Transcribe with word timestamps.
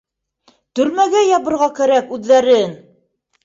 —Төрмәгә 0.79 1.21
ябырға 1.27 1.69
кәрәк 1.83 2.13
үҙҙәрен! 2.19 2.79